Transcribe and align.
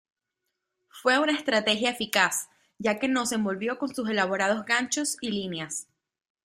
Fue 0.89 1.19
una 1.19 1.33
estrategia 1.37 1.91
eficaz, 1.91 2.49
ya 2.79 2.97
que 2.97 3.07
nos 3.07 3.31
envolvió 3.33 3.77
con 3.77 3.93
sus 3.93 4.09
elaborados 4.09 4.65
ganchos 4.65 5.15
y 5.21 5.29
líneas". 5.29 5.85